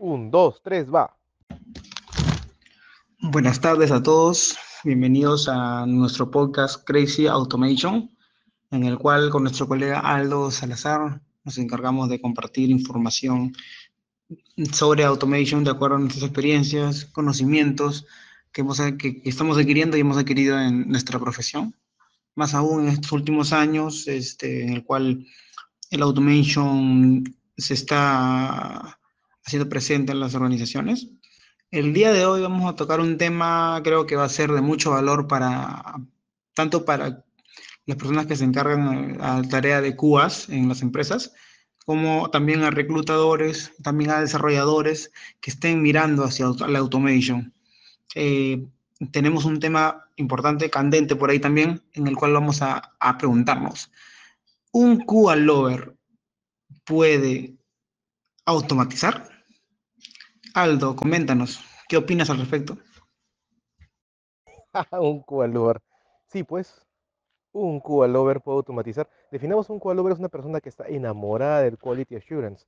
[0.00, 1.12] Un, dos, tres, va.
[3.20, 4.56] Buenas tardes a todos.
[4.84, 8.08] Bienvenidos a nuestro podcast Crazy Automation,
[8.70, 13.52] en el cual con nuestro colega Aldo Salazar nos encargamos de compartir información
[14.72, 18.06] sobre automation de acuerdo a nuestras experiencias, conocimientos
[18.52, 21.74] que, hemos, que, estamos adquiriendo y hemos adquirido en nuestra profesión.
[22.36, 25.26] Más aún en estos últimos años, este, en el cual
[25.90, 27.24] el automation
[27.56, 28.97] se está
[29.48, 31.08] haciendo presente en las organizaciones.
[31.70, 34.60] El día de hoy vamos a tocar un tema, creo que va a ser de
[34.60, 35.94] mucho valor para,
[36.52, 37.24] tanto para
[37.86, 41.32] las personas que se encargan a la tarea de CUAS en las empresas,
[41.86, 47.54] como también a reclutadores, también a desarrolladores que estén mirando hacia la automation.
[48.14, 48.66] Eh,
[49.12, 53.90] tenemos un tema importante, candente por ahí también, en el cual vamos a, a preguntarnos.
[54.72, 55.94] ¿Un QA Lover
[56.84, 57.56] puede
[58.44, 59.37] automatizar?
[60.60, 62.76] Aldo, coméntanos, ¿qué opinas al respecto?
[64.90, 65.80] un QA Lover.
[66.26, 66.84] Sí, pues,
[67.52, 69.08] un QA Lover puede automatizar.
[69.30, 72.66] Definamos un QA Lover es una persona que está enamorada del Quality Assurance,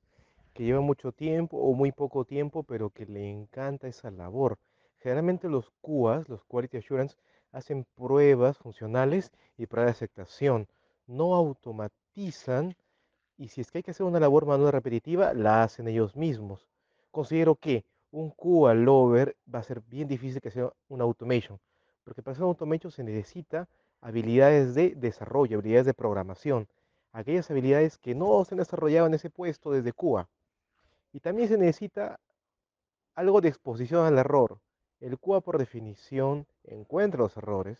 [0.53, 4.57] que lleva mucho tiempo o muy poco tiempo, pero que le encanta esa labor.
[4.99, 7.17] Generalmente los QAs, los Quality Assurance,
[7.51, 10.69] hacen pruebas funcionales y pruebas de aceptación.
[11.07, 12.73] No automatizan
[13.35, 16.70] y si es que hay que hacer una labor manual repetitiva, la hacen ellos mismos.
[17.11, 21.59] Considero que un QA Lover va a ser bien difícil que sea una automation,
[22.03, 23.67] porque para hacer un automation se necesita
[24.01, 26.67] habilidades de desarrollo, habilidades de programación,
[27.11, 30.27] aquellas habilidades que no se han desarrollado en ese puesto desde QA.
[31.13, 32.19] Y también se necesita
[33.15, 34.59] algo de exposición al error.
[34.99, 37.77] El QA por definición encuentra los errores,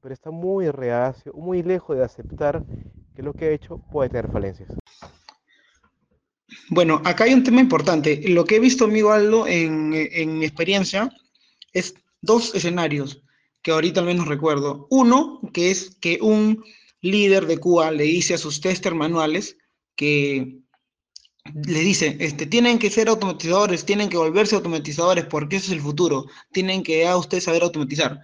[0.00, 2.62] pero está muy reacio, muy lejos de aceptar
[3.14, 4.68] que lo que ha hecho puede tener falencias.
[6.68, 8.22] Bueno, acá hay un tema importante.
[8.28, 11.10] Lo que he visto, amigo Aldo, en, en experiencia,
[11.72, 13.22] es dos escenarios
[13.62, 14.86] que ahorita al menos recuerdo.
[14.90, 16.64] Uno, que es que un
[17.00, 19.56] líder de QA le dice a sus tester manuales
[19.94, 20.60] que
[21.54, 25.80] le dice, este, tienen que ser automatizadores, tienen que volverse automatizadores porque eso es el
[25.80, 28.20] futuro, tienen que a ustedes saber automatizar.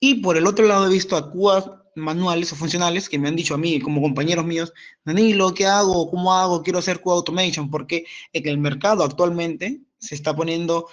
[0.00, 3.36] Y por el otro lado he visto a QA manuales o funcionales que me han
[3.36, 4.72] dicho a mí, como compañeros míos,
[5.04, 6.10] Danilo, ¿qué hago?
[6.10, 6.62] ¿Cómo hago?
[6.62, 10.86] Quiero hacer QA automation, porque en el mercado actualmente se está poniendo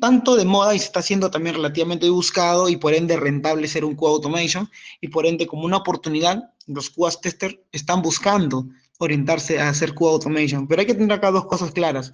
[0.00, 3.84] tanto de moda y se está haciendo también relativamente buscado y por ende rentable ser
[3.84, 4.68] un QA automation
[5.00, 8.66] y por ende como una oportunidad, los QA testers están buscando
[8.98, 10.66] orientarse a hacer QA automation.
[10.66, 12.12] Pero hay que tener acá dos cosas claras.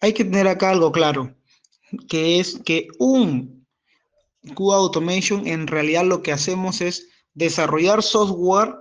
[0.00, 1.34] Hay que tener acá algo claro,
[2.08, 3.59] que es que un
[4.54, 8.74] QA Automation, en realidad lo que hacemos es desarrollar software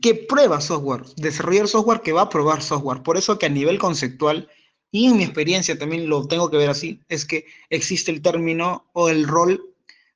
[0.00, 3.02] que prueba software, desarrollar software que va a probar software.
[3.02, 4.48] Por eso que a nivel conceptual,
[4.90, 8.88] y en mi experiencia también lo tengo que ver así, es que existe el término
[8.92, 9.72] o el rol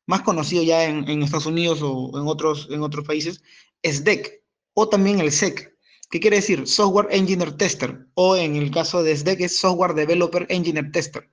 [0.06, 3.43] más conocido ya en, Estados Unidos o en otros, en otros países,
[3.83, 4.43] es DEC,
[4.75, 5.75] o también el SEC.
[6.10, 6.69] ¿Qué quiere decir?
[6.69, 11.28] Software Engineer Tester, o en el caso de SDEC es Software Developer Engineer Tester,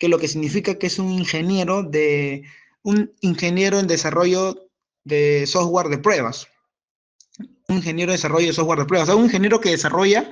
[0.00, 2.42] que lo que significa que es un ingeniero de
[2.82, 4.70] un ingeniero en desarrollo
[5.04, 6.48] de software de pruebas.
[7.68, 9.08] Un ingeniero de desarrollo de software de pruebas.
[9.08, 10.30] O sea, un ingeniero que desarrolla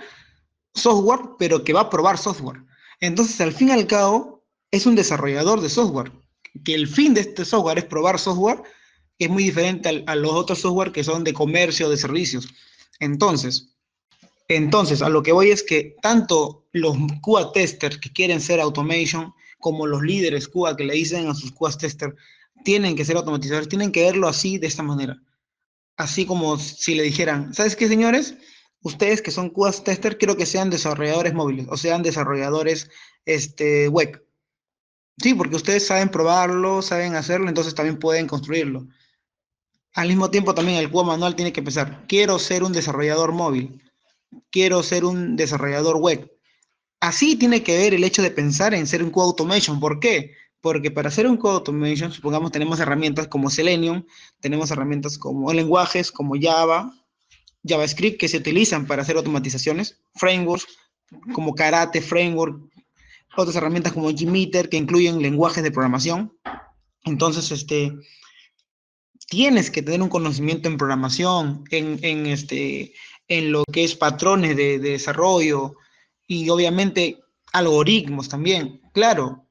[0.75, 2.62] software, pero que va a probar software.
[3.01, 6.12] Entonces, al fin y al cabo, es un desarrollador de software.
[6.65, 8.63] Que el fin de este software es probar software,
[9.19, 12.49] que es muy diferente a, a los otros software que son de comercio, de servicios.
[13.01, 13.77] Entonces,
[14.49, 19.34] entonces, a lo que voy es que tanto los QA testers que quieren ser automation,
[19.59, 22.15] como los líderes QA que le dicen a sus QA testers,
[22.65, 25.21] tienen que ser automatizadores, tienen que verlo así, de esta manera.
[25.97, 28.34] Así como si le dijeran, ¿sabes qué, señores?
[28.83, 32.91] Ustedes que son QA tester, quiero que sean desarrolladores móviles o sean desarrolladores
[33.25, 34.22] este, web.
[35.22, 38.87] Sí, porque ustedes saben probarlo, saben hacerlo, entonces también pueden construirlo.
[39.95, 43.83] Al mismo tiempo también el QA manual tiene que pensar, quiero ser un desarrollador móvil,
[44.50, 46.31] quiero ser un desarrollador web.
[47.01, 49.78] Así tiene que ver el hecho de pensar en ser un QA automation.
[49.81, 50.33] ¿Por qué?
[50.60, 54.04] Porque para hacer un code automation, supongamos, tenemos herramientas como Selenium,
[54.41, 56.93] tenemos herramientas como lenguajes como Java,
[57.63, 60.66] JavaScript que se utilizan para hacer automatizaciones, frameworks
[61.33, 62.60] como Karate Framework,
[63.37, 66.37] otras herramientas como Gmeter que incluyen lenguajes de programación.
[67.04, 67.92] Entonces, este,
[69.28, 72.92] tienes que tener un conocimiento en programación, en, este,
[73.28, 75.77] en lo que es patrones de desarrollo
[76.27, 77.21] y obviamente
[77.53, 78.81] algoritmos también.
[78.93, 79.47] Claro,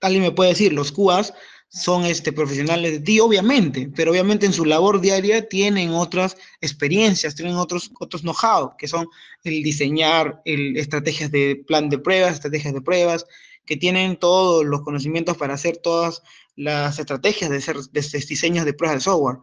[0.00, 1.32] alguien me puede decir, los QAs
[1.68, 7.34] son este, profesionales de ti, obviamente, pero obviamente en su labor diaria tienen otras experiencias,
[7.34, 9.06] tienen otros, otros know-how, que son
[9.44, 13.26] el diseñar el, estrategias de plan de pruebas, estrategias de pruebas,
[13.64, 16.22] que tienen todos los conocimientos para hacer todas
[16.54, 19.38] las estrategias de hacer de diseños de pruebas de software.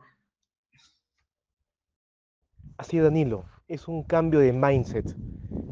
[2.77, 5.15] Así, Danilo, es un cambio de mindset.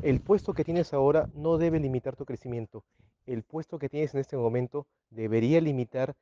[0.01, 2.83] El puesto que tienes ahora no debe limitar tu crecimiento.
[3.27, 6.15] El puesto que tienes en este momento debería limitar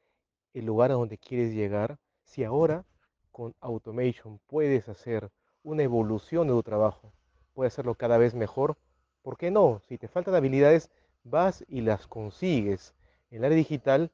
[0.54, 1.98] el lugar a donde quieres llegar.
[2.22, 2.84] Si ahora
[3.32, 5.32] con automation puedes hacer
[5.64, 7.14] una evolución de tu trabajo,
[7.54, 8.76] puedes hacerlo cada vez mejor,
[9.22, 9.80] ¿por qué no?
[9.88, 10.92] Si te faltan habilidades,
[11.24, 12.94] vas y las consigues.
[13.32, 14.12] En el área digital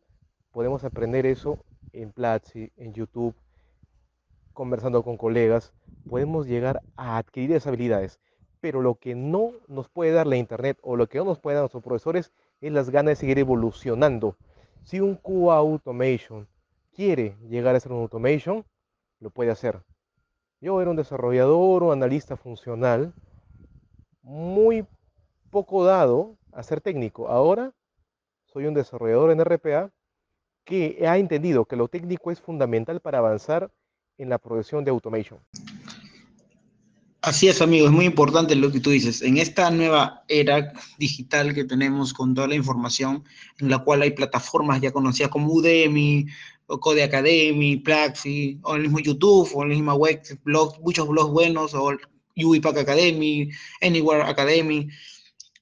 [0.52, 1.58] podemos aprender eso
[1.94, 3.34] en Platzi, en YouTube,
[4.56, 5.72] conversando con colegas,
[6.10, 8.20] podemos llegar a adquirir esas habilidades.
[8.60, 11.56] Pero lo que no nos puede dar la Internet o lo que no nos puede
[11.56, 12.32] dar nuestros profesores
[12.62, 14.36] es las ganas de seguir evolucionando.
[14.84, 16.48] Si un QA Automation
[16.96, 18.66] quiere llegar a ser un Automation,
[19.20, 19.84] lo puede hacer.
[20.62, 23.14] Yo era un desarrollador o analista funcional
[24.24, 24.88] muy
[25.52, 27.28] poco dado a ser técnico.
[27.28, 27.74] Ahora
[28.46, 29.92] soy un desarrollador en RPA
[30.64, 33.70] que ha entendido que lo técnico es fundamental para avanzar
[34.18, 35.40] en la producción de automation.
[37.22, 39.24] Así es, amigo, es muy importante lo que tú dices.
[39.24, 43.24] En esta nueva era digital que tenemos con toda la información,
[43.58, 46.28] en la cual hay plataformas ya conocidas como Udemy,
[46.68, 51.74] Code Academy, Plaxi, o el mismo YouTube, o el mismo web, blog, muchos blogs buenos,
[51.74, 51.98] o
[52.36, 53.50] UiPack Academy,
[53.82, 54.88] Anywhere Academy.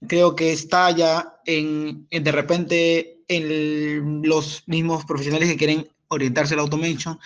[0.08, 6.60] Creo que está ya en, de repente en los mismos profesionales que quieren orientarse al
[6.60, 7.18] automation,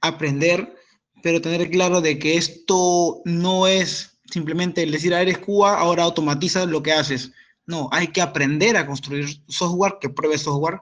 [0.00, 0.74] aprender,
[1.22, 6.66] pero tener claro de que esto no es simplemente decir, ah, eres Cuba, ahora automatiza
[6.66, 7.32] lo que haces.
[7.66, 10.80] No, hay que aprender a construir software, que pruebe software,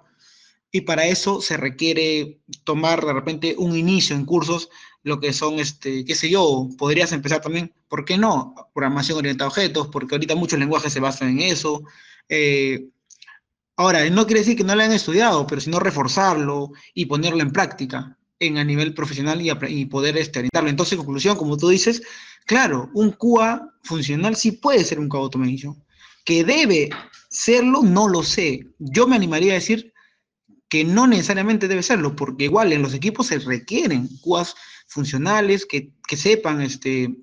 [0.70, 4.68] y para eso se requiere tomar de repente un inicio en cursos,
[5.02, 8.54] lo que son, este, qué sé yo, podrías empezar también, ¿por qué no?
[8.74, 11.82] Programación orientada a objetos, porque ahorita muchos lenguajes se basan en eso.
[12.28, 12.88] Eh,
[13.76, 17.52] ahora, no quiere decir que no lo hayan estudiado, pero sino reforzarlo y ponerlo en
[17.52, 20.70] práctica en, a nivel profesional y, poder este, orientarlo.
[20.70, 22.02] Entonces, en conclusión, como tú dices,
[22.46, 25.82] claro, un QA funcional sí puede ser un QA automation.
[26.24, 26.90] Que debe
[27.30, 28.66] serlo, no lo sé.
[28.78, 29.92] Yo me animaría a decir
[30.68, 34.54] que no necesariamente debe serlo, porque igual en los equipos se requieren QAs
[34.86, 37.14] funcionales que, que sepan este,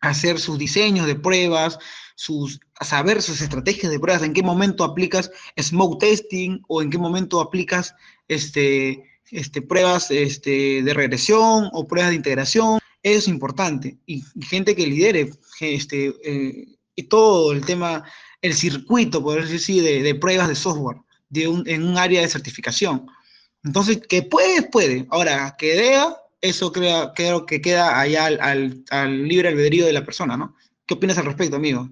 [0.00, 1.78] hacer sus diseños de pruebas,
[2.14, 5.30] sus, saber sus estrategias de pruebas, en qué momento aplicas
[5.60, 7.94] smoke testing o en qué momento aplicas
[8.26, 13.98] este, este, pruebas este, de regresión o pruebas de integración, eso es importante.
[14.06, 15.30] Y, gente que lidere
[15.60, 18.04] este, eh, y todo el tema,
[18.42, 20.98] el circuito, por decir así, de, pruebas de software
[21.28, 23.06] de en un área de certificación.
[23.62, 25.06] Entonces, que puede, puede.
[25.10, 30.04] Ahora, que deba, eso creo, creo que queda allá al, al, libre albedrío de la
[30.04, 30.56] persona, ¿no?
[30.86, 31.88] ¿Qué opinas al respecto, amigo?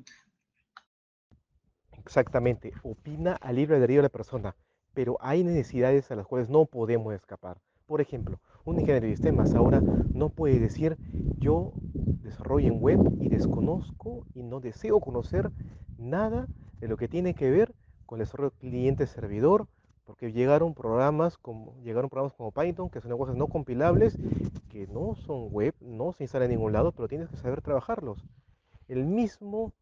[1.99, 4.57] Exactamente, opina al libre albedrío de la persona
[4.97, 7.59] pero hay necesidades a las cuales no podemos escapar.
[7.85, 9.83] Por ejemplo, un ingeniero de sistemas ahora
[10.15, 10.97] no puede decir
[11.39, 11.75] yo
[12.23, 15.51] desarrollo en web y desconozco y no deseo conocer
[15.99, 16.47] nada
[16.81, 17.75] de lo que tiene que ver
[18.07, 19.67] con el desarrollo cliente-servidor,
[20.07, 24.17] porque llegaron programas como llegaron programas como Python que son lenguajes no compilables
[24.71, 28.25] que no son web, no se instalan en ningún lado, pero tienes que saber trabajarlos.
[28.89, 29.75] El mismo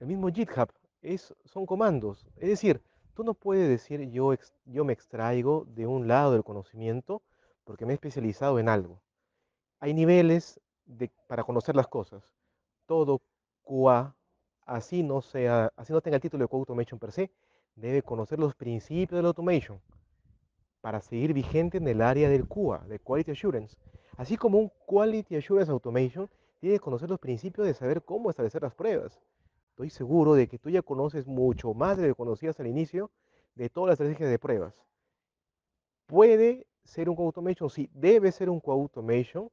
[0.00, 0.68] el mismo GitHub
[1.00, 2.82] es son comandos, es decir,
[3.14, 4.32] Tú no puedes decir yo,
[4.64, 7.22] yo me extraigo de un lado del conocimiento
[7.64, 9.02] porque me he especializado en algo.
[9.80, 12.22] Hay niveles de, para conocer las cosas.
[12.86, 13.20] Todo
[13.62, 14.14] QA,
[14.64, 17.30] así no, sea, así no tenga el título de QA Automation per se,
[17.74, 19.80] debe conocer los principios del automation
[20.80, 23.76] para seguir vigente en el área del QA, de Quality Assurance.
[24.16, 26.28] Así como un Quality Assurance Automation
[26.60, 29.20] tiene que conocer los principios de saber cómo establecer las pruebas,
[29.82, 33.10] estoy seguro de que tú ya conoces mucho más de lo que conocías al inicio
[33.56, 34.74] de todas las estrategias de pruebas.
[36.06, 37.68] ¿Puede ser un co-automation?
[37.68, 39.48] Sí, debe ser un co-automation.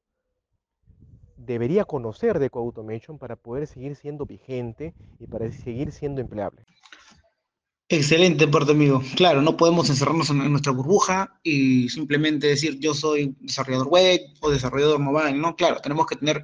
[1.35, 6.63] Debería conocer de co-automation para poder seguir siendo vigente y para seguir siendo empleable.
[7.87, 9.01] Excelente, Puerto Amigo.
[9.15, 14.51] Claro, no podemos encerrarnos en nuestra burbuja y simplemente decir yo soy desarrollador web o
[14.51, 15.55] desarrollador mobile, ¿no?
[15.55, 16.43] Claro, tenemos que tener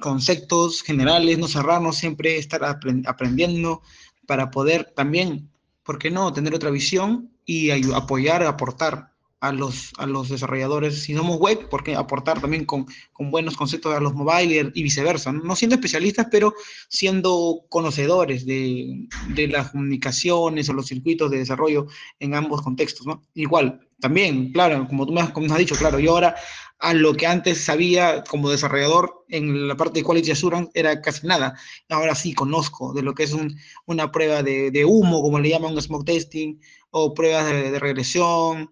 [0.00, 3.82] conceptos generales, no cerrarnos, siempre estar aprendiendo
[4.26, 5.50] para poder también,
[5.82, 9.13] ¿por qué no?, tener otra visión y apoyar, aportar
[9.44, 13.94] a los, a los desarrolladores, si somos web, porque aportar también con, con buenos conceptos
[13.94, 15.42] a los mobile y viceversa, ¿no?
[15.42, 16.54] no siendo especialistas, pero
[16.88, 21.86] siendo conocedores de, de, las comunicaciones o los circuitos de desarrollo
[22.20, 23.22] en ambos contextos, ¿no?
[23.34, 26.34] Igual, también, claro, como tú me has, como has dicho, claro, yo ahora
[26.78, 31.26] a lo que antes sabía como desarrollador en la parte de Quality Assurance era casi
[31.26, 31.54] nada.
[31.90, 35.50] Ahora sí conozco de lo que es un, una prueba de, de, humo, como le
[35.50, 36.58] llaman un smoke testing,
[36.90, 38.70] o pruebas de, de regresión,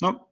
[0.00, 0.30] ¿no?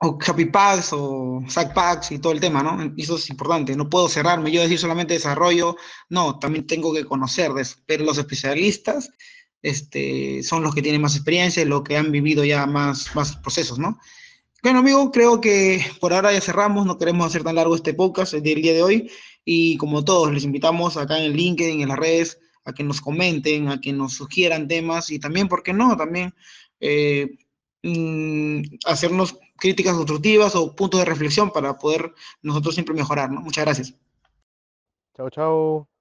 [0.00, 2.94] O Happy Packs o Sack Packs y todo el tema, ¿no?
[2.96, 3.76] Eso es importante.
[3.76, 5.76] No puedo cerrarme yo decir solamente desarrollo,
[6.08, 7.52] no, también tengo que conocer.
[7.86, 9.10] Pero los especialistas
[9.62, 13.78] este, son los que tienen más experiencia los que han vivido ya más, más procesos,
[13.78, 13.98] ¿no?
[14.62, 18.32] Bueno, amigo, creo que por ahora ya cerramos, no queremos hacer tan largo este podcast
[18.32, 19.10] del día de hoy.
[19.44, 23.68] Y como todos, les invitamos acá en LinkedIn, en las redes, a que nos comenten,
[23.68, 25.96] a que nos sugieran temas y también, ¿por qué no?
[25.96, 26.34] También
[26.80, 27.28] eh,
[27.84, 32.12] mmm, hacernos críticas constructivas o puntos de reflexión para poder
[32.42, 33.40] nosotros siempre mejorar, ¿no?
[33.42, 33.94] Muchas gracias.
[35.16, 35.93] Chao, chao.